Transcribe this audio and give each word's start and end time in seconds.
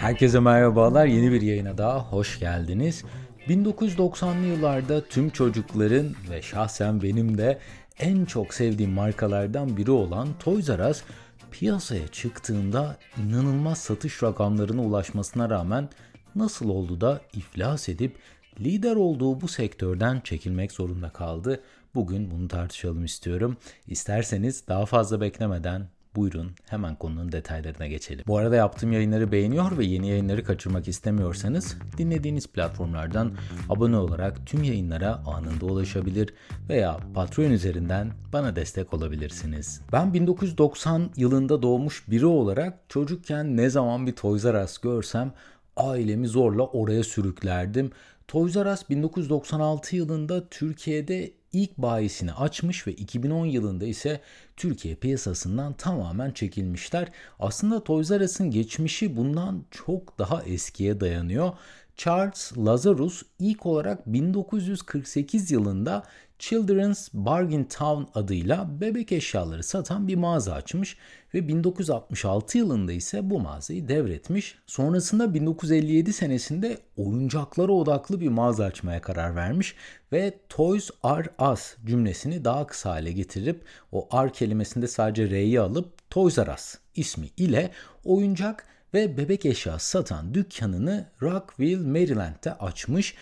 Herkese 0.00 0.40
merhabalar. 0.40 1.06
Yeni 1.06 1.32
bir 1.32 1.42
yayına 1.42 1.78
daha 1.78 1.98
hoş 1.98 2.38
geldiniz. 2.38 3.04
1990'lı 3.48 4.46
yıllarda 4.46 5.04
tüm 5.04 5.30
çocukların 5.30 6.14
ve 6.30 6.42
şahsen 6.42 7.02
benim 7.02 7.38
de 7.38 7.58
en 7.98 8.24
çok 8.24 8.54
sevdiğim 8.54 8.90
markalardan 8.90 9.76
biri 9.76 9.90
olan 9.90 10.28
Toys 10.38 10.68
R 10.68 10.90
Us 10.90 11.02
piyasaya 11.50 12.08
çıktığında 12.08 12.96
inanılmaz 13.24 13.78
satış 13.78 14.22
rakamlarına 14.22 14.82
ulaşmasına 14.82 15.50
rağmen 15.50 15.88
nasıl 16.34 16.68
oldu 16.68 17.00
da 17.00 17.20
iflas 17.32 17.88
edip 17.88 18.16
lider 18.60 18.96
olduğu 18.96 19.40
bu 19.40 19.48
sektörden 19.48 20.20
çekilmek 20.20 20.72
zorunda 20.72 21.10
kaldı. 21.10 21.60
Bugün 21.94 22.30
bunu 22.30 22.48
tartışalım 22.48 23.04
istiyorum. 23.04 23.56
İsterseniz 23.86 24.68
daha 24.68 24.86
fazla 24.86 25.20
beklemeden 25.20 25.88
Buyurun 26.16 26.50
hemen 26.68 26.96
konunun 26.96 27.32
detaylarına 27.32 27.86
geçelim. 27.86 28.24
Bu 28.26 28.38
arada 28.38 28.56
yaptığım 28.56 28.92
yayınları 28.92 29.32
beğeniyor 29.32 29.78
ve 29.78 29.84
yeni 29.84 30.08
yayınları 30.08 30.44
kaçırmak 30.44 30.88
istemiyorsanız 30.88 31.76
dinlediğiniz 31.98 32.46
platformlardan 32.46 33.32
abone 33.68 33.96
olarak 33.96 34.46
tüm 34.46 34.62
yayınlara 34.62 35.14
anında 35.26 35.66
ulaşabilir 35.66 36.34
veya 36.68 37.00
Patreon 37.14 37.50
üzerinden 37.50 38.12
bana 38.32 38.56
destek 38.56 38.94
olabilirsiniz. 38.94 39.80
Ben 39.92 40.14
1990 40.14 41.10
yılında 41.16 41.62
doğmuş 41.62 42.10
biri 42.10 42.26
olarak 42.26 42.78
çocukken 42.88 43.56
ne 43.56 43.70
zaman 43.70 44.06
bir 44.06 44.12
Toys 44.12 44.44
R 44.44 44.64
Us 44.64 44.78
görsem 44.78 45.32
ailemi 45.76 46.28
zorla 46.28 46.66
oraya 46.66 47.04
sürüklerdim. 47.04 47.90
Toys 48.28 48.56
R 48.56 48.72
Us 48.72 48.90
1996 48.90 49.96
yılında 49.96 50.48
Türkiye'de 50.48 51.39
ilk 51.52 51.78
bayisini 51.78 52.32
açmış 52.32 52.86
ve 52.86 52.92
2010 52.92 53.46
yılında 53.46 53.86
ise 53.86 54.20
Türkiye 54.56 54.94
piyasasından 54.94 55.72
tamamen 55.72 56.30
çekilmişler. 56.30 57.08
Aslında 57.38 57.84
Toys 57.84 58.10
R 58.10 58.24
Us'ın 58.24 58.50
geçmişi 58.50 59.16
bundan 59.16 59.64
çok 59.70 60.18
daha 60.18 60.42
eskiye 60.42 61.00
dayanıyor. 61.00 61.52
Charles 61.96 62.52
Lazarus 62.56 63.22
ilk 63.38 63.66
olarak 63.66 64.06
1948 64.06 65.50
yılında 65.50 66.04
Children's 66.40 67.08
Bargain 67.12 67.64
Town 67.64 68.18
adıyla 68.18 68.80
bebek 68.80 69.12
eşyaları 69.12 69.62
satan 69.62 70.08
bir 70.08 70.16
mağaza 70.16 70.52
açmış 70.52 70.96
ve 71.34 71.48
1966 71.48 72.58
yılında 72.58 72.92
ise 72.92 73.30
bu 73.30 73.40
mağazayı 73.40 73.88
devretmiş. 73.88 74.58
Sonrasında 74.66 75.34
1957 75.34 76.12
senesinde 76.12 76.78
oyuncaklara 76.96 77.72
odaklı 77.72 78.20
bir 78.20 78.28
mağaza 78.28 78.64
açmaya 78.64 79.00
karar 79.00 79.36
vermiş 79.36 79.74
ve 80.12 80.38
Toys 80.48 80.90
R 81.04 81.52
Us 81.52 81.76
cümlesini 81.84 82.44
daha 82.44 82.66
kısa 82.66 82.90
hale 82.90 83.12
getirip 83.12 83.64
o 83.92 84.08
R 84.26 84.32
kelimesinde 84.32 84.88
sadece 84.88 85.30
R'yi 85.30 85.60
alıp 85.60 86.10
Toys 86.10 86.38
R 86.38 86.54
Us 86.54 86.74
ismi 86.94 87.26
ile 87.36 87.70
oyuncak 88.04 88.66
ve 88.94 89.16
bebek 89.16 89.46
eşyası 89.46 89.90
satan 89.90 90.34
dükkanını 90.34 91.06
Rockville, 91.22 91.88
Maryland'de 91.88 92.54
açmış 92.54 93.14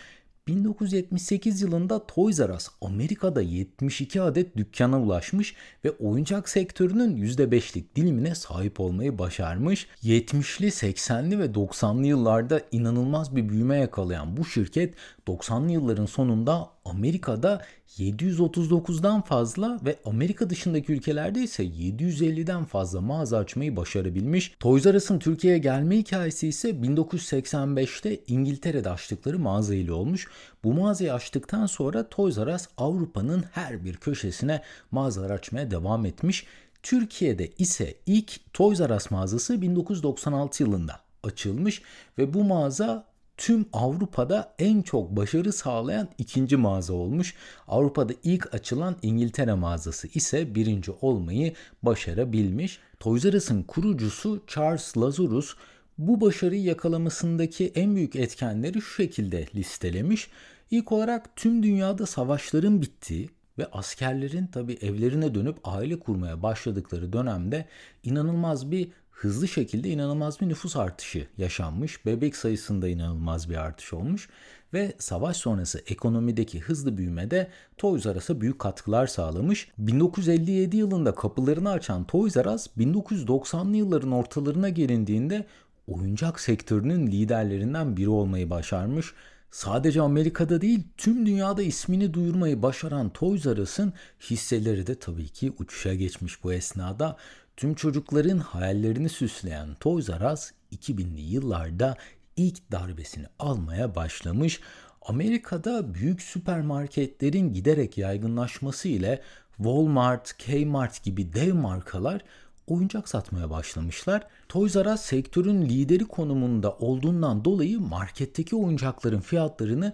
1978 0.49 1.61
yılında 1.61 2.07
Toys 2.07 2.39
R 2.39 2.53
Us 2.53 2.67
Amerika'da 2.81 3.41
72 3.41 4.21
adet 4.21 4.57
dükkana 4.57 5.01
ulaşmış 5.01 5.55
ve 5.85 5.91
oyuncak 5.91 6.49
sektörünün 6.49 7.17
%5'lik 7.17 7.95
dilimine 7.95 8.35
sahip 8.35 8.79
olmayı 8.79 9.19
başarmış. 9.19 9.87
70'li, 10.03 10.67
80'li 10.67 11.39
ve 11.39 11.45
90'lı 11.45 12.07
yıllarda 12.07 12.61
inanılmaz 12.71 13.35
bir 13.35 13.49
büyüme 13.49 13.77
yakalayan 13.77 14.37
bu 14.37 14.45
şirket 14.45 14.95
90'lı 15.27 15.71
yılların 15.71 16.05
sonunda 16.05 16.69
Amerika'da 16.85 17.65
739'dan 17.97 19.21
fazla 19.21 19.79
ve 19.85 19.95
Amerika 20.05 20.49
dışındaki 20.49 20.93
ülkelerde 20.93 21.43
ise 21.43 21.63
750'den 21.63 22.65
fazla 22.65 23.01
mağaza 23.01 23.37
açmayı 23.37 23.75
başarabilmiş. 23.75 24.55
Toys 24.59 24.85
R 24.85 24.95
Us'ın 24.95 25.19
Türkiye'ye 25.19 25.59
gelme 25.59 25.97
hikayesi 25.97 26.47
ise 26.47 26.69
1985'te 26.69 28.19
İngiltere'de 28.27 28.89
açtıkları 28.89 29.39
mağaza 29.39 29.75
ile 29.75 29.93
olmuş. 29.93 30.27
Bu 30.63 30.73
mağazayı 30.73 31.13
açtıktan 31.13 31.65
sonra 31.65 32.09
Toys 32.09 32.37
R 32.37 32.55
Us 32.55 32.67
Avrupa'nın 32.77 33.43
her 33.51 33.85
bir 33.85 33.97
köşesine 33.97 34.61
mağazalar 34.91 35.29
açmaya 35.29 35.71
devam 35.71 36.05
etmiş. 36.05 36.45
Türkiye'de 36.83 37.47
ise 37.57 37.93
ilk 38.05 38.53
Toys 38.53 38.79
R 38.79 38.95
Us 38.95 39.11
mağazası 39.11 39.61
1996 39.61 40.63
yılında 40.63 40.99
açılmış 41.23 41.81
ve 42.17 42.33
bu 42.33 42.43
mağaza 42.43 43.08
tüm 43.39 43.65
Avrupa'da 43.73 44.53
en 44.59 44.81
çok 44.81 45.15
başarı 45.15 45.53
sağlayan 45.53 46.07
ikinci 46.17 46.57
mağaza 46.57 46.93
olmuş. 46.93 47.33
Avrupa'da 47.67 48.13
ilk 48.23 48.53
açılan 48.53 48.95
İngiltere 49.01 49.53
mağazası 49.53 50.07
ise 50.07 50.55
birinci 50.55 50.91
olmayı 51.01 51.53
başarabilmiş. 51.83 52.79
Toys 52.99 53.25
R 53.25 53.37
Us'ın 53.37 53.63
kurucusu 53.63 54.43
Charles 54.47 54.97
Lazarus 54.97 55.55
bu 55.97 56.21
başarıyı 56.21 56.63
yakalamasındaki 56.63 57.71
en 57.75 57.95
büyük 57.95 58.15
etkenleri 58.15 58.81
şu 58.81 58.93
şekilde 58.95 59.45
listelemiş. 59.55 60.29
İlk 60.71 60.91
olarak 60.91 61.35
tüm 61.35 61.63
dünyada 61.63 62.05
savaşların 62.05 62.81
bittiği 62.81 63.29
ve 63.57 63.65
askerlerin 63.71 64.47
tabi 64.47 64.73
evlerine 64.73 65.35
dönüp 65.35 65.57
aile 65.63 65.99
kurmaya 65.99 66.43
başladıkları 66.43 67.13
dönemde 67.13 67.65
inanılmaz 68.03 68.71
bir 68.71 68.89
hızlı 69.21 69.47
şekilde 69.47 69.89
inanılmaz 69.89 70.41
bir 70.41 70.49
nüfus 70.49 70.75
artışı 70.75 71.27
yaşanmış. 71.37 72.05
Bebek 72.05 72.35
sayısında 72.35 72.87
inanılmaz 72.87 73.49
bir 73.49 73.55
artış 73.55 73.93
olmuş 73.93 74.29
ve 74.73 74.93
savaş 74.99 75.37
sonrası 75.37 75.81
ekonomideki 75.87 76.59
hızlı 76.59 76.97
büyümede 76.97 77.47
Toys 77.77 78.05
R 78.05 78.17
Us'a 78.17 78.41
büyük 78.41 78.59
katkılar 78.59 79.07
sağlamış. 79.07 79.67
1957 79.77 80.77
yılında 80.77 81.15
kapılarını 81.15 81.71
açan 81.71 82.03
Toys 82.03 82.37
R 82.37 82.49
Us 82.49 82.67
1990'lı 82.77 83.77
yılların 83.77 84.11
ortalarına 84.11 84.69
gelindiğinde 84.69 85.45
oyuncak 85.87 86.39
sektörünün 86.39 87.07
liderlerinden 87.07 87.97
biri 87.97 88.09
olmayı 88.09 88.49
başarmış. 88.49 89.13
Sadece 89.51 90.01
Amerika'da 90.01 90.61
değil 90.61 90.83
tüm 90.97 91.25
dünyada 91.25 91.61
ismini 91.61 92.13
duyurmayı 92.13 92.61
başaran 92.61 93.09
Toys 93.09 93.45
R 93.45 93.61
Us'ın 93.61 93.93
hisseleri 94.29 94.87
de 94.87 94.95
tabii 94.95 95.29
ki 95.29 95.53
uçuşa 95.59 95.93
geçmiş 95.93 96.43
bu 96.43 96.53
esnada. 96.53 97.17
Tüm 97.59 97.75
çocukların 97.75 98.37
hayallerini 98.37 99.09
süsleyen 99.09 99.75
Toys 99.79 100.09
R 100.09 100.33
Us 100.33 100.51
2000'li 100.71 101.21
yıllarda 101.21 101.95
ilk 102.35 102.71
darbesini 102.71 103.25
almaya 103.39 103.95
başlamış. 103.95 104.61
Amerika'da 105.01 105.93
büyük 105.93 106.21
süpermarketlerin 106.21 107.53
giderek 107.53 107.97
yaygınlaşması 107.97 108.87
ile 108.87 109.21
Walmart, 109.57 110.37
Kmart 110.37 111.03
gibi 111.03 111.33
dev 111.33 111.53
markalar 111.53 112.21
oyuncak 112.67 113.09
satmaya 113.09 113.49
başlamışlar. 113.49 114.27
Toys 114.49 114.75
R 114.75 114.93
Us 114.93 115.01
sektörün 115.01 115.61
lideri 115.61 116.05
konumunda 116.05 116.71
olduğundan 116.71 117.45
dolayı 117.45 117.79
marketteki 117.79 118.55
oyuncakların 118.55 119.21
fiyatlarını 119.21 119.93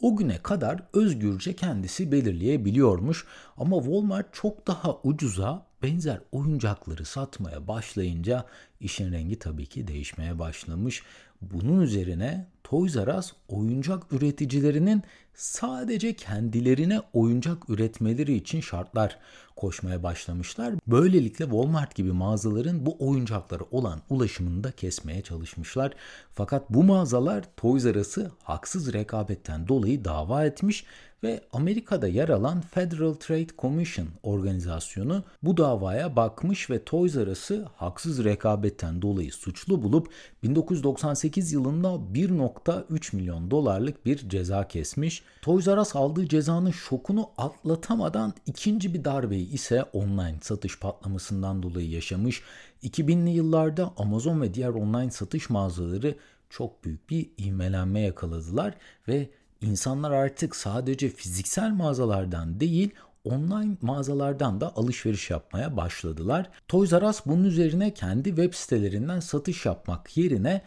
o 0.00 0.16
güne 0.16 0.38
kadar 0.38 0.82
özgürce 0.92 1.56
kendisi 1.56 2.12
belirleyebiliyormuş. 2.12 3.26
Ama 3.56 3.76
Walmart 3.76 4.34
çok 4.34 4.66
daha 4.66 4.98
ucuza 5.04 5.69
benzer 5.82 6.20
oyuncakları 6.32 7.04
satmaya 7.04 7.68
başlayınca 7.68 8.46
işin 8.80 9.12
rengi 9.12 9.38
tabii 9.38 9.66
ki 9.66 9.86
değişmeye 9.86 10.38
başlamış. 10.38 11.02
Bunun 11.42 11.80
üzerine 11.80 12.46
Toys 12.64 12.96
R 12.96 13.18
Us 13.18 13.32
oyuncak 13.48 14.12
üreticilerinin 14.12 15.02
sadece 15.34 16.16
kendilerine 16.16 17.00
oyuncak 17.12 17.70
üretmeleri 17.70 18.34
için 18.34 18.60
şartlar 18.60 19.18
koşmaya 19.56 20.02
başlamışlar. 20.02 20.74
Böylelikle 20.86 21.44
Walmart 21.44 21.94
gibi 21.94 22.12
mağazaların 22.12 22.86
bu 22.86 22.96
oyuncaklara 22.98 23.64
olan 23.70 24.00
ulaşımını 24.10 24.64
da 24.64 24.72
kesmeye 24.72 25.22
çalışmışlar. 25.22 25.92
Fakat 26.32 26.70
bu 26.70 26.84
mağazalar 26.84 27.44
Toys 27.56 27.84
R 27.84 28.00
Us'ı 28.00 28.30
haksız 28.42 28.92
rekabetten 28.92 29.68
dolayı 29.68 30.04
dava 30.04 30.44
etmiş 30.44 30.84
ve 31.22 31.40
Amerika'da 31.52 32.08
yer 32.08 32.28
alan 32.28 32.60
Federal 32.60 33.14
Trade 33.14 33.46
Commission 33.58 34.08
organizasyonu 34.22 35.24
bu 35.42 35.56
davaya 35.56 36.16
bakmış 36.16 36.70
ve 36.70 36.84
Toys 36.84 37.16
R 37.16 37.30
Us'ı 37.30 37.66
haksız 37.76 38.24
rekabetten 38.24 39.02
dolayı 39.02 39.32
suçlu 39.32 39.82
bulup 39.82 40.12
1998 40.42 41.52
yılında 41.52 41.88
1.3 41.88 43.16
milyon 43.16 43.50
dolarlık 43.50 44.06
bir 44.06 44.28
ceza 44.28 44.68
kesmiş. 44.68 45.22
Toys 45.42 45.68
R 45.68 45.80
Us 45.80 45.96
aldığı 45.96 46.28
cezanın 46.28 46.70
şokunu 46.70 47.30
atlatamadan 47.38 48.34
ikinci 48.46 48.94
bir 48.94 49.04
darbeyi 49.04 49.50
ise 49.50 49.82
online 49.82 50.38
satış 50.42 50.78
patlamasından 50.78 51.62
dolayı 51.62 51.90
yaşamış. 51.90 52.42
2000'li 52.82 53.30
yıllarda 53.30 53.92
Amazon 53.96 54.40
ve 54.40 54.54
diğer 54.54 54.68
online 54.68 55.10
satış 55.10 55.50
mağazaları 55.50 56.14
çok 56.50 56.84
büyük 56.84 57.10
bir 57.10 57.30
ivmelenme 57.38 58.00
yakaladılar 58.00 58.74
ve 59.08 59.30
insanlar 59.60 60.10
artık 60.10 60.56
sadece 60.56 61.08
fiziksel 61.08 61.70
mağazalardan 61.70 62.60
değil 62.60 62.90
online 63.24 63.76
mağazalardan 63.80 64.60
da 64.60 64.76
alışveriş 64.76 65.30
yapmaya 65.30 65.76
başladılar. 65.76 66.50
Toys 66.68 66.92
R 66.92 67.08
Us 67.08 67.20
bunun 67.26 67.44
üzerine 67.44 67.94
kendi 67.94 68.28
web 68.28 68.54
sitelerinden 68.54 69.20
satış 69.20 69.66
yapmak 69.66 70.16
yerine 70.16 70.62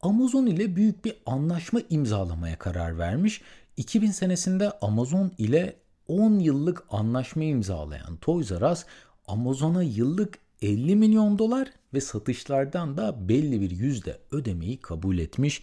Amazon 0.00 0.46
ile 0.46 0.76
büyük 0.76 1.04
bir 1.04 1.16
anlaşma 1.26 1.80
imzalamaya 1.90 2.58
karar 2.58 2.98
vermiş. 2.98 3.40
2000 3.76 4.10
senesinde 4.10 4.70
Amazon 4.80 5.32
ile 5.38 5.76
10 6.08 6.38
yıllık 6.38 6.84
anlaşma 6.90 7.44
imzalayan 7.44 8.16
Toys 8.16 8.52
R 8.52 8.70
Us 8.72 8.84
Amazon'a 9.26 9.82
yıllık 9.82 10.38
50 10.62 10.96
milyon 10.96 11.38
dolar 11.38 11.68
ve 11.94 12.00
satışlardan 12.00 12.96
da 12.96 13.28
belli 13.28 13.60
bir 13.60 13.70
yüzde 13.70 14.18
ödemeyi 14.30 14.80
kabul 14.80 15.18
etmiş. 15.18 15.62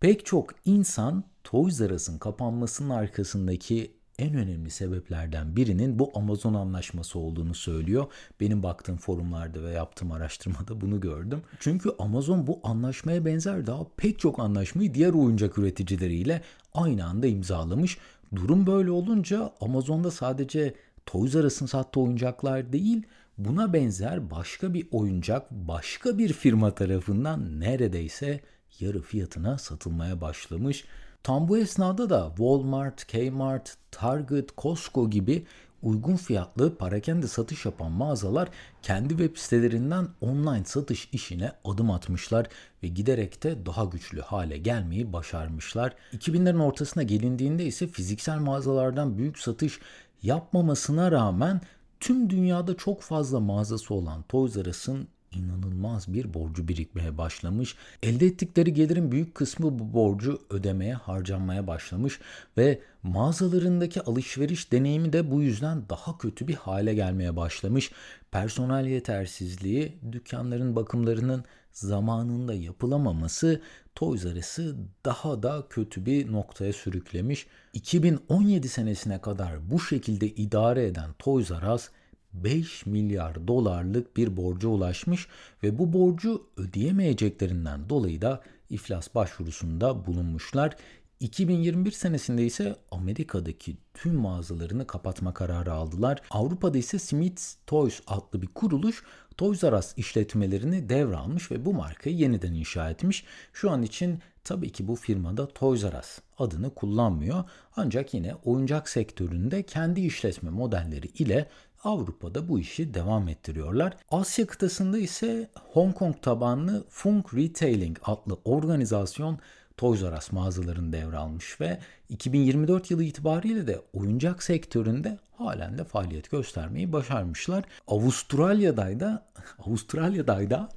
Pek 0.00 0.26
çok 0.26 0.54
insan 0.64 1.24
Toys 1.44 1.80
R 1.80 1.94
Us'ın 1.94 2.18
kapanmasının 2.18 2.90
arkasındaki 2.90 3.92
en 4.18 4.34
önemli 4.34 4.70
sebeplerden 4.70 5.56
birinin 5.56 5.98
bu 5.98 6.10
Amazon 6.14 6.54
anlaşması 6.54 7.18
olduğunu 7.18 7.54
söylüyor. 7.54 8.06
Benim 8.40 8.62
baktığım 8.62 8.96
forumlarda 8.96 9.62
ve 9.62 9.70
yaptığım 9.70 10.12
araştırmada 10.12 10.80
bunu 10.80 11.00
gördüm. 11.00 11.42
Çünkü 11.60 11.90
Amazon 11.98 12.46
bu 12.46 12.60
anlaşmaya 12.62 13.24
benzer 13.24 13.66
daha 13.66 13.86
pek 13.96 14.18
çok 14.18 14.38
anlaşmayı 14.38 14.94
diğer 14.94 15.12
oyuncak 15.12 15.58
üreticileriyle 15.58 16.42
aynı 16.74 17.04
anda 17.06 17.26
imzalamış. 17.26 17.98
Durum 18.34 18.66
böyle 18.66 18.90
olunca 18.90 19.52
Amazon'da 19.60 20.10
sadece 20.10 20.74
Toys 21.06 21.34
R 21.34 21.44
Us'ın 21.44 21.66
sattığı 21.66 22.00
oyuncaklar 22.00 22.72
değil, 22.72 23.02
buna 23.38 23.72
benzer 23.72 24.30
başka 24.30 24.74
bir 24.74 24.88
oyuncak 24.90 25.50
başka 25.50 26.18
bir 26.18 26.32
firma 26.32 26.74
tarafından 26.74 27.60
neredeyse 27.60 28.40
yarı 28.80 29.02
fiyatına 29.02 29.58
satılmaya 29.58 30.20
başlamış. 30.20 30.84
Tam 31.22 31.48
bu 31.48 31.58
esnada 31.58 32.10
da 32.10 32.28
Walmart, 32.28 33.06
Kmart, 33.06 33.76
Target, 33.90 34.56
Costco 34.58 35.10
gibi 35.10 35.46
uygun 35.82 36.16
fiyatlı 36.16 36.76
parakende 36.76 37.28
satış 37.28 37.64
yapan 37.64 37.92
mağazalar 37.92 38.48
kendi 38.82 39.08
web 39.08 39.36
sitelerinden 39.36 40.08
online 40.20 40.64
satış 40.64 41.08
işine 41.12 41.52
adım 41.64 41.90
atmışlar 41.90 42.46
ve 42.82 42.88
giderek 42.88 43.42
de 43.42 43.66
daha 43.66 43.84
güçlü 43.84 44.20
hale 44.20 44.58
gelmeyi 44.58 45.12
başarmışlar. 45.12 45.94
2000'lerin 46.12 46.62
ortasına 46.62 47.02
gelindiğinde 47.02 47.64
ise 47.64 47.86
fiziksel 47.86 48.38
mağazalardan 48.38 49.18
büyük 49.18 49.38
satış 49.38 49.80
yapmamasına 50.22 51.12
rağmen 51.12 51.60
tüm 52.00 52.30
dünyada 52.30 52.76
çok 52.76 53.02
fazla 53.02 53.40
mağazası 53.40 53.94
olan 53.94 54.22
Toys 54.22 54.56
R 54.56 54.70
Us'ın 54.70 55.08
inanılmaz 55.32 56.12
bir 56.12 56.34
borcu 56.34 56.68
birikmeye 56.68 57.18
başlamış. 57.18 57.76
Elde 58.02 58.26
ettikleri 58.26 58.74
gelirin 58.74 59.12
büyük 59.12 59.34
kısmı 59.34 59.78
bu 59.78 59.94
borcu 59.94 60.38
ödemeye 60.50 60.94
harcanmaya 60.94 61.66
başlamış 61.66 62.20
ve 62.56 62.80
mağazalarındaki 63.02 64.02
alışveriş 64.02 64.72
deneyimi 64.72 65.12
de 65.12 65.30
bu 65.30 65.42
yüzden 65.42 65.88
daha 65.88 66.18
kötü 66.18 66.48
bir 66.48 66.54
hale 66.54 66.94
gelmeye 66.94 67.36
başlamış. 67.36 67.92
Personel 68.30 68.86
yetersizliği, 68.86 69.98
dükkanların 70.12 70.76
bakımlarının 70.76 71.44
zamanında 71.72 72.54
yapılamaması 72.54 73.60
Toys 73.94 74.24
R 74.24 74.38
Us'ı 74.38 74.76
daha 75.04 75.42
da 75.42 75.66
kötü 75.70 76.06
bir 76.06 76.32
noktaya 76.32 76.72
sürüklemiş. 76.72 77.46
2017 77.72 78.68
senesine 78.68 79.20
kadar 79.20 79.70
bu 79.70 79.80
şekilde 79.80 80.28
idare 80.28 80.86
eden 80.86 81.10
Toys 81.18 81.50
R 81.50 81.72
Us 81.72 81.88
5 82.32 82.86
milyar 82.86 83.48
dolarlık 83.48 84.16
bir 84.16 84.36
borca 84.36 84.68
ulaşmış 84.68 85.28
ve 85.62 85.78
bu 85.78 85.92
borcu 85.92 86.46
ödeyemeyeceklerinden 86.56 87.88
dolayı 87.88 88.22
da 88.22 88.42
iflas 88.70 89.14
başvurusunda 89.14 90.06
bulunmuşlar. 90.06 90.76
2021 91.20 91.90
senesinde 91.90 92.46
ise 92.46 92.76
Amerika'daki 92.90 93.76
tüm 93.94 94.14
mağazalarını 94.14 94.86
kapatma 94.86 95.34
kararı 95.34 95.72
aldılar. 95.72 96.22
Avrupa'da 96.30 96.78
ise 96.78 96.98
Smith's 96.98 97.56
Toys 97.66 98.00
adlı 98.06 98.42
bir 98.42 98.46
kuruluş 98.46 99.04
Toys 99.36 99.64
R 99.64 99.78
Us 99.78 99.92
işletmelerini 99.96 100.88
devralmış 100.88 101.50
ve 101.50 101.64
bu 101.64 101.74
markayı 101.74 102.16
yeniden 102.16 102.54
inşa 102.54 102.90
etmiş. 102.90 103.24
Şu 103.52 103.70
an 103.70 103.82
için 103.82 104.20
tabii 104.44 104.72
ki 104.72 104.88
bu 104.88 104.96
firmada 104.96 105.48
Toys 105.48 105.84
R 105.84 105.98
Us 105.98 106.18
adını 106.38 106.74
kullanmıyor. 106.74 107.44
Ancak 107.76 108.14
yine 108.14 108.34
oyuncak 108.34 108.88
sektöründe 108.88 109.62
kendi 109.62 110.00
işletme 110.00 110.50
modelleri 110.50 111.06
ile 111.06 111.48
Avrupa'da 111.84 112.48
bu 112.48 112.58
işi 112.58 112.94
devam 112.94 113.28
ettiriyorlar. 113.28 113.96
Asya 114.10 114.46
kıtasında 114.46 114.98
ise 114.98 115.50
Hong 115.72 115.94
Kong 115.94 116.16
tabanlı 116.22 116.84
Funk 116.88 117.34
Retailing 117.34 117.98
adlı 118.04 118.38
organizasyon 118.44 119.38
Toys 119.76 120.02
R 120.02 120.16
Us 120.16 120.32
mağazalarını 120.32 120.92
devralmış 120.92 121.60
ve 121.60 121.78
2024 122.08 122.90
yılı 122.90 123.04
itibariyle 123.04 123.66
de 123.66 123.82
oyuncak 123.92 124.42
sektöründe 124.42 125.18
halen 125.38 125.78
de 125.78 125.84
faaliyet 125.84 126.30
göstermeyi 126.30 126.92
başarmışlar. 126.92 127.64
Avustralya'da 127.88 129.00
da 129.00 129.26
Avustralya'da 129.66 130.50
da 130.50 130.68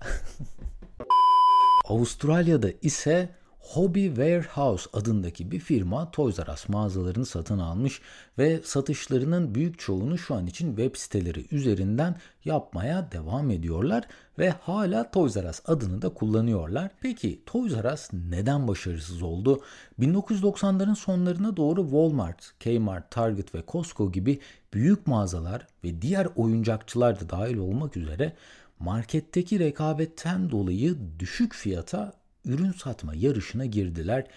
Avustralya'da 1.85 2.69
ise 2.81 3.29
Hobby 3.63 4.07
Warehouse 4.07 4.89
adındaki 4.93 5.51
bir 5.51 5.59
firma 5.59 6.11
Toys 6.11 6.39
R 6.39 6.53
Us 6.53 6.69
mağazalarını 6.69 7.25
satın 7.25 7.59
almış 7.59 8.01
ve 8.37 8.61
satışlarının 8.63 9.55
büyük 9.55 9.79
çoğunu 9.79 10.17
şu 10.17 10.35
an 10.35 10.47
için 10.47 10.67
web 10.67 10.95
siteleri 10.95 11.45
üzerinden 11.51 12.15
yapmaya 12.45 13.11
devam 13.11 13.51
ediyorlar 13.51 14.03
ve 14.39 14.49
hala 14.49 15.11
Toys 15.11 15.37
R 15.37 15.49
Us 15.49 15.61
adını 15.65 16.01
da 16.01 16.09
kullanıyorlar. 16.09 16.91
Peki 17.01 17.41
Toys 17.45 17.73
R 17.73 17.93
Us 17.93 18.09
neden 18.13 18.67
başarısız 18.67 19.21
oldu? 19.21 19.61
1990'ların 19.99 20.95
sonlarına 20.95 21.57
doğru 21.57 21.83
Walmart, 21.83 22.53
Kmart, 22.59 23.11
Target 23.11 23.55
ve 23.55 23.63
Costco 23.67 24.11
gibi 24.11 24.39
büyük 24.73 25.07
mağazalar 25.07 25.67
ve 25.83 26.01
diğer 26.01 26.27
oyuncakçılar 26.35 27.19
da 27.19 27.29
dahil 27.29 27.57
olmak 27.57 27.97
üzere 27.97 28.33
marketteki 28.79 29.59
rekabetten 29.59 30.49
dolayı 30.49 30.97
düşük 31.19 31.53
fiyata 31.53 32.22
ürün 32.45 32.71
satma 32.71 33.15
yarışına 33.15 33.65
girdiler. 33.65 34.27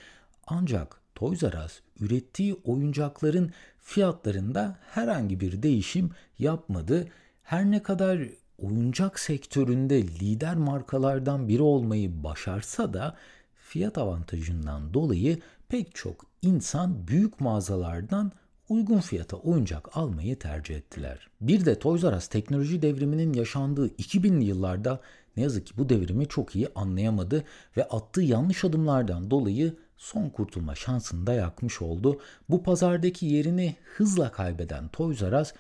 Ancak 0.47 1.01
Toys 1.15 1.43
R 1.43 1.65
Us 1.65 1.81
ürettiği 2.01 2.55
oyuncakların 2.55 3.53
fiyatlarında 3.79 4.79
herhangi 4.91 5.41
bir 5.41 5.63
değişim 5.63 6.11
yapmadı. 6.39 7.09
Her 7.43 7.71
ne 7.71 7.83
kadar 7.83 8.21
oyuncak 8.59 9.19
sektöründe 9.19 10.03
lider 10.03 10.57
markalardan 10.57 11.49
biri 11.49 11.63
olmayı 11.63 12.25
başarsa 12.25 12.95
da 12.95 13.17
fiyat 13.55 13.99
avantajından 13.99 14.95
dolayı 14.95 15.39
pek 15.69 15.95
çok 15.95 16.27
insan 16.43 17.09
büyük 17.09 17.41
mağazalardan 17.41 18.33
uygun 18.69 19.01
fiyata 19.01 19.37
oyuncak 19.37 19.97
almayı 19.97 20.39
tercih 20.39 20.77
ettiler. 20.77 21.29
Bir 21.41 21.65
de 21.65 21.79
Toys 21.79 22.05
R 22.05 22.17
Us 22.17 22.29
teknoloji 22.29 22.83
devriminin 22.83 23.33
yaşandığı 23.33 23.89
2000'li 23.89 24.45
yıllarda 24.45 25.01
ne 25.37 25.43
yazık 25.43 25.67
ki 25.67 25.73
bu 25.77 25.89
devrimi 25.89 26.29
çok 26.29 26.57
iyi 26.57 26.69
anlayamadı 26.75 27.45
ve 27.77 27.85
attığı 27.85 28.23
yanlış 28.23 28.65
adımlardan 28.65 29.31
dolayı 29.31 29.75
son 29.97 30.29
kurtulma 30.29 30.75
şansını 30.75 31.27
da 31.27 31.33
yakmış 31.33 31.83
oldu. 31.83 32.21
Bu 32.51 32.63
pazardaki 32.63 33.27
yerini 33.27 33.77
hızla 33.97 34.33
kaybeden 34.33 34.89
Toys 34.89 35.23
R 35.23 35.41
Us 35.41 35.53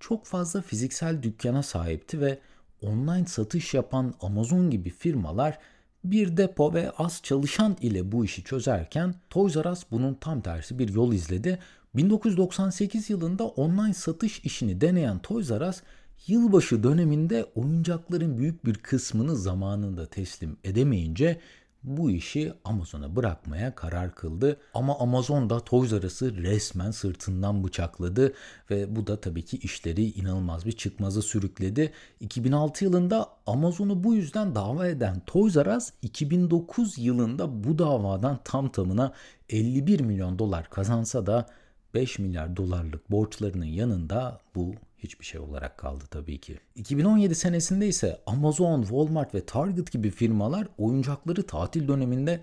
çok 0.00 0.26
fazla 0.26 0.62
fiziksel 0.62 1.22
dükkana 1.22 1.62
sahipti 1.62 2.20
ve 2.20 2.38
online 2.82 3.26
satış 3.26 3.74
yapan 3.74 4.14
Amazon 4.20 4.70
gibi 4.70 4.90
firmalar 4.90 5.58
bir 6.04 6.36
depo 6.36 6.74
ve 6.74 6.90
az 6.90 7.20
çalışan 7.22 7.76
ile 7.80 8.12
bu 8.12 8.24
işi 8.24 8.44
çözerken 8.44 9.14
Toys 9.30 9.56
R 9.56 9.70
Us 9.70 9.82
bunun 9.90 10.14
tam 10.14 10.40
tersi 10.40 10.78
bir 10.78 10.88
yol 10.88 11.12
izledi. 11.12 11.58
1998 11.94 13.10
yılında 13.10 13.44
online 13.44 13.94
satış 13.94 14.40
işini 14.40 14.80
deneyen 14.80 15.18
Toys 15.18 15.50
R 15.50 15.68
Us 15.68 15.82
yılbaşı 16.26 16.82
döneminde 16.82 17.46
oyuncakların 17.54 18.38
büyük 18.38 18.64
bir 18.64 18.74
kısmını 18.74 19.36
zamanında 19.36 20.06
teslim 20.06 20.56
edemeyince 20.64 21.40
bu 21.82 22.10
işi 22.10 22.52
Amazon'a 22.64 23.16
bırakmaya 23.16 23.74
karar 23.74 24.14
kıldı. 24.14 24.56
Ama 24.74 24.98
Amazon 24.98 25.50
da 25.50 25.60
Toys 25.60 25.92
R 25.92 26.06
Us'ı 26.06 26.36
resmen 26.36 26.90
sırtından 26.90 27.64
bıçakladı 27.64 28.34
ve 28.70 28.96
bu 28.96 29.06
da 29.06 29.20
tabii 29.20 29.44
ki 29.44 29.56
işleri 29.56 30.04
inanılmaz 30.04 30.66
bir 30.66 30.72
çıkmaza 30.72 31.22
sürükledi. 31.22 31.92
2006 32.20 32.84
yılında 32.84 33.28
Amazon'u 33.46 34.04
bu 34.04 34.14
yüzden 34.14 34.54
dava 34.54 34.86
eden 34.86 35.22
Toys 35.26 35.56
R 35.56 35.76
Us 35.76 35.90
2009 36.02 36.98
yılında 36.98 37.64
bu 37.64 37.78
davadan 37.78 38.40
tam 38.44 38.68
tamına 38.68 39.12
51 39.48 40.00
milyon 40.00 40.38
dolar 40.38 40.70
kazansa 40.70 41.26
da 41.26 41.46
5 41.94 42.18
milyar 42.18 42.56
dolarlık 42.56 43.10
borçlarının 43.10 43.64
yanında 43.64 44.40
bu 44.54 44.74
hiçbir 44.98 45.24
şey 45.24 45.40
olarak 45.40 45.78
kaldı 45.78 46.04
tabii 46.10 46.38
ki. 46.38 46.58
2017 46.76 47.34
senesinde 47.34 47.88
ise 47.88 48.20
Amazon, 48.26 48.82
Walmart 48.82 49.34
ve 49.34 49.46
Target 49.46 49.92
gibi 49.92 50.10
firmalar 50.10 50.68
oyuncakları 50.78 51.46
tatil 51.46 51.88
döneminde 51.88 52.40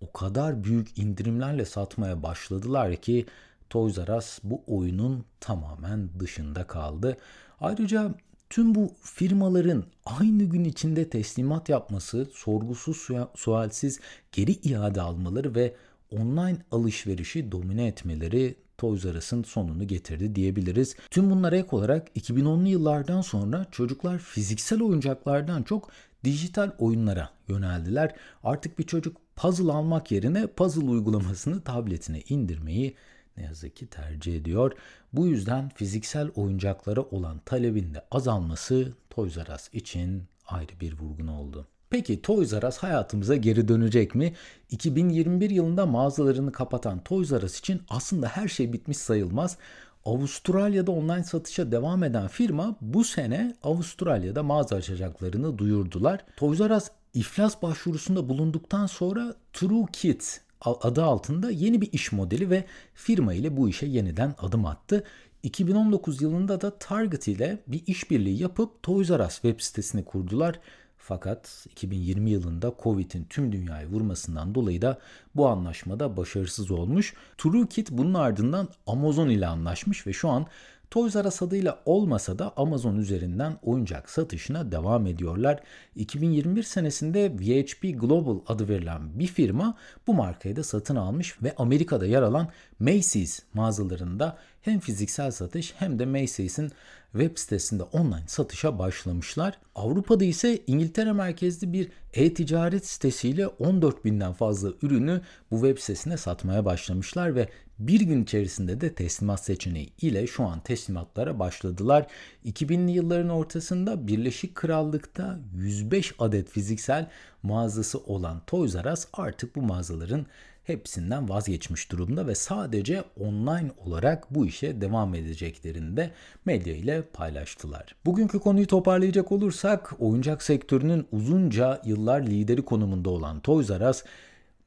o 0.00 0.12
kadar 0.12 0.64
büyük 0.64 0.98
indirimlerle 0.98 1.64
satmaya 1.64 2.22
başladılar 2.22 2.96
ki 2.96 3.26
Toys 3.70 3.98
R 3.98 4.16
Us 4.16 4.38
bu 4.42 4.62
oyunun 4.66 5.24
tamamen 5.40 6.08
dışında 6.20 6.66
kaldı. 6.66 7.16
Ayrıca 7.60 8.14
tüm 8.50 8.74
bu 8.74 8.92
firmaların 9.02 9.84
aynı 10.04 10.44
gün 10.44 10.64
içinde 10.64 11.10
teslimat 11.10 11.68
yapması, 11.68 12.28
sorgusuz 12.32 13.08
sualsiz 13.34 14.00
geri 14.32 14.52
iade 14.52 15.00
almaları 15.00 15.54
ve 15.54 15.74
online 16.10 16.58
alışverişi 16.70 17.52
domine 17.52 17.86
etmeleri 17.86 18.56
Toys 18.78 19.04
R 19.04 19.18
Us'ın 19.18 19.42
sonunu 19.42 19.86
getirdi 19.86 20.34
diyebiliriz. 20.34 20.96
Tüm 21.10 21.30
bunlara 21.30 21.56
ek 21.56 21.68
olarak 21.70 22.16
2010'lu 22.16 22.68
yıllardan 22.68 23.20
sonra 23.20 23.66
çocuklar 23.70 24.18
fiziksel 24.18 24.82
oyuncaklardan 24.82 25.62
çok 25.62 25.90
dijital 26.24 26.70
oyunlara 26.78 27.30
yöneldiler. 27.48 28.14
Artık 28.44 28.78
bir 28.78 28.84
çocuk 28.84 29.16
puzzle 29.36 29.72
almak 29.72 30.12
yerine 30.12 30.46
puzzle 30.46 30.90
uygulamasını 30.90 31.60
tabletine 31.60 32.20
indirmeyi 32.28 32.94
ne 33.36 33.44
yazık 33.44 33.76
ki 33.76 33.86
tercih 33.86 34.36
ediyor. 34.36 34.72
Bu 35.12 35.26
yüzden 35.26 35.68
fiziksel 35.68 36.28
oyuncaklara 36.28 37.02
olan 37.02 37.38
talebin 37.38 37.94
de 37.94 38.04
azalması 38.10 38.92
Toys 39.10 39.36
R 39.36 39.54
Us 39.54 39.68
için 39.72 40.24
ayrı 40.46 40.80
bir 40.80 40.98
vurgun 40.98 41.26
oldu. 41.26 41.68
Peki 41.90 42.22
Toys 42.22 42.52
R 42.52 42.68
Us 42.68 42.76
hayatımıza 42.78 43.36
geri 43.36 43.68
dönecek 43.68 44.14
mi? 44.14 44.34
2021 44.70 45.50
yılında 45.50 45.86
mağazalarını 45.86 46.52
kapatan 46.52 47.04
Toys 47.04 47.32
R 47.32 47.44
Us 47.44 47.58
için 47.58 47.82
aslında 47.88 48.28
her 48.28 48.48
şey 48.48 48.72
bitmiş 48.72 48.96
sayılmaz. 48.96 49.56
Avustralya'da 50.04 50.92
online 50.92 51.24
satışa 51.24 51.72
devam 51.72 52.04
eden 52.04 52.28
firma 52.28 52.76
bu 52.80 53.04
sene 53.04 53.56
Avustralya'da 53.62 54.42
mağaza 54.42 54.76
açacaklarını 54.76 55.58
duyurdular. 55.58 56.24
Toys 56.36 56.60
R 56.60 56.76
Us 56.76 56.88
iflas 57.14 57.62
başvurusunda 57.62 58.28
bulunduktan 58.28 58.86
sonra 58.86 59.34
True 59.52 59.86
Kids 59.92 60.38
adı 60.60 61.04
altında 61.04 61.50
yeni 61.50 61.80
bir 61.80 61.92
iş 61.92 62.12
modeli 62.12 62.50
ve 62.50 62.64
firma 62.94 63.34
ile 63.34 63.56
bu 63.56 63.68
işe 63.68 63.86
yeniden 63.86 64.34
adım 64.38 64.66
attı. 64.66 65.04
2019 65.42 66.22
yılında 66.22 66.60
da 66.60 66.78
Target 66.78 67.28
ile 67.28 67.58
bir 67.66 67.82
işbirliği 67.86 68.42
yapıp 68.42 68.82
Toys 68.82 69.10
R 69.10 69.26
Us 69.26 69.34
web 69.34 69.60
sitesini 69.60 70.04
kurdular. 70.04 70.60
Fakat 70.98 71.66
2020 71.70 72.30
yılında 72.30 72.74
Covid'in 72.82 73.24
tüm 73.24 73.52
dünyayı 73.52 73.88
vurmasından 73.88 74.54
dolayı 74.54 74.82
da 74.82 74.98
bu 75.36 75.48
anlaşmada 75.48 76.16
başarısız 76.16 76.70
olmuş. 76.70 77.14
TrueKit 77.38 77.90
bunun 77.90 78.14
ardından 78.14 78.68
Amazon 78.86 79.28
ile 79.28 79.46
anlaşmış 79.46 80.06
ve 80.06 80.12
şu 80.12 80.28
an 80.28 80.46
Toys 80.90 81.16
R 81.16 81.28
Us 81.28 81.42
adıyla 81.42 81.82
olmasa 81.84 82.38
da 82.38 82.52
Amazon 82.56 82.96
üzerinden 82.96 83.56
oyuncak 83.62 84.10
satışına 84.10 84.72
devam 84.72 85.06
ediyorlar. 85.06 85.60
2021 85.96 86.62
senesinde 86.62 87.32
VHP 87.32 88.00
Global 88.00 88.38
adı 88.46 88.68
verilen 88.68 89.18
bir 89.18 89.26
firma 89.26 89.76
bu 90.06 90.14
markayı 90.14 90.56
da 90.56 90.62
satın 90.64 90.96
almış 90.96 91.42
ve 91.42 91.54
Amerika'da 91.56 92.06
yer 92.06 92.22
alan 92.22 92.48
Macy's 92.78 93.40
mağazalarında 93.54 94.38
hem 94.62 94.80
fiziksel 94.80 95.30
satış 95.30 95.74
hem 95.78 95.98
de 95.98 96.06
Macy's'in 96.06 96.72
web 97.12 97.38
sitesinde 97.38 97.82
online 97.82 98.24
satışa 98.26 98.78
başlamışlar. 98.78 99.58
Avrupa'da 99.74 100.24
ise 100.24 100.58
İngiltere 100.66 101.12
merkezli 101.12 101.72
bir 101.72 101.88
e-ticaret 102.14 102.86
sitesiyle 102.86 103.46
14 103.46 104.04
binden 104.04 104.32
fazla 104.32 104.72
ürünü 104.82 105.20
bu 105.50 105.56
web 105.56 105.78
sitesine 105.78 106.16
satmaya 106.16 106.64
başlamışlar 106.64 107.34
ve 107.34 107.48
bir 107.78 108.00
gün 108.00 108.22
içerisinde 108.22 108.80
de 108.80 108.94
teslimat 108.94 109.44
seçeneği 109.44 109.92
ile 110.02 110.26
şu 110.26 110.44
an 110.44 110.60
teslimatlara 110.60 111.38
başladılar. 111.38 112.06
2000'li 112.46 112.90
yılların 112.90 113.28
ortasında 113.28 114.06
Birleşik 114.06 114.54
Krallık'ta 114.54 115.38
105 115.54 116.14
adet 116.18 116.50
fiziksel 116.50 117.08
mağazası 117.42 117.98
olan 117.98 118.42
Toys 118.46 118.74
R 118.74 118.92
Us 118.92 119.06
artık 119.12 119.56
bu 119.56 119.62
mağazaların 119.62 120.26
hepsinden 120.64 121.28
vazgeçmiş 121.28 121.92
durumda 121.92 122.26
ve 122.26 122.34
sadece 122.34 123.04
online 123.20 123.70
olarak 123.86 124.34
bu 124.34 124.46
işe 124.46 124.80
devam 124.80 125.14
edeceklerini 125.14 125.96
de 125.96 126.10
medya 126.44 126.74
ile 126.74 127.02
paylaştılar. 127.02 127.94
Bugünkü 128.06 128.40
konuyu 128.40 128.66
toparlayacak 128.66 129.32
olursak 129.32 129.94
oyuncak 129.98 130.42
sektörünün 130.42 131.06
uzunca 131.12 131.82
yıllar 131.84 132.20
lideri 132.20 132.64
konumunda 132.64 133.10
olan 133.10 133.40
Toys 133.40 133.70
R 133.70 133.88
Us 133.88 134.02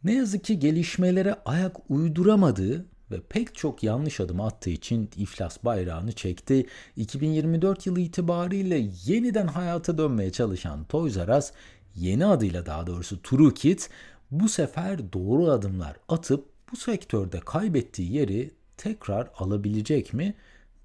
ne 0.03 0.13
yazık 0.13 0.43
ki 0.43 0.59
gelişmelere 0.59 1.35
ayak 1.45 1.77
uyduramadığı 1.89 2.85
ve 3.11 3.21
pek 3.29 3.55
çok 3.55 3.83
yanlış 3.83 4.19
adım 4.19 4.41
attığı 4.41 4.69
için 4.69 5.09
iflas 5.17 5.63
bayrağını 5.63 6.11
çekti. 6.11 6.65
2024 6.95 7.85
yılı 7.85 7.99
itibariyle 7.99 8.87
yeniden 9.05 9.47
hayata 9.47 9.97
dönmeye 9.97 10.31
çalışan 10.31 10.83
Toys 10.83 11.17
R 11.17 11.37
Us 11.37 11.51
yeni 11.95 12.25
adıyla 12.25 12.65
daha 12.65 12.87
doğrusu 12.87 13.21
True 13.21 13.53
Kids 13.53 13.87
bu 14.31 14.49
sefer 14.49 15.13
doğru 15.13 15.51
adımlar 15.51 15.95
atıp 16.09 16.45
bu 16.71 16.77
sektörde 16.77 17.39
kaybettiği 17.39 18.13
yeri 18.13 18.51
tekrar 18.77 19.29
alabilecek 19.37 20.13
mi? 20.13 20.33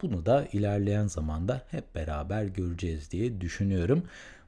Bunu 0.02 0.26
da 0.26 0.46
ilerleyen 0.52 1.06
zamanda 1.06 1.62
hep 1.70 1.94
beraber 1.94 2.44
göreceğiz 2.44 3.10
diye 3.10 3.40
düşünüyorum. 3.40 4.02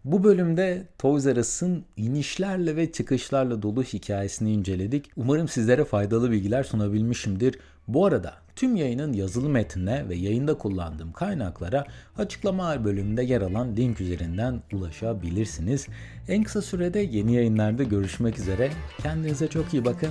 Bu 0.08 0.24
bölümde 0.24 0.86
Toys 0.98 1.26
R 1.26 1.40
Us'ın 1.40 1.84
inişlerle 1.96 2.76
ve 2.76 2.92
çıkışlarla 2.92 3.62
dolu 3.62 3.82
hikayesini 3.82 4.52
inceledik. 4.52 5.10
Umarım 5.16 5.48
sizlere 5.48 5.84
faydalı 5.84 6.30
bilgiler 6.30 6.64
sunabilmişimdir. 6.64 7.58
Bu 7.88 8.06
arada 8.06 8.34
tüm 8.56 8.76
yayının 8.76 9.12
yazılı 9.12 9.48
metnine 9.48 10.08
ve 10.08 10.16
yayında 10.16 10.58
kullandığım 10.58 11.12
kaynaklara 11.12 11.84
açıklama 12.18 12.84
bölümünde 12.84 13.22
yer 13.22 13.40
alan 13.40 13.76
link 13.76 14.00
üzerinden 14.00 14.62
ulaşabilirsiniz. 14.72 15.86
En 16.28 16.42
kısa 16.42 16.62
sürede 16.62 17.00
yeni 17.00 17.34
yayınlarda 17.34 17.82
görüşmek 17.82 18.38
üzere. 18.38 18.70
Kendinize 19.02 19.48
çok 19.48 19.74
iyi 19.74 19.84
bakın. 19.84 20.10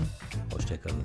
Hoşçakalın. 0.53 1.03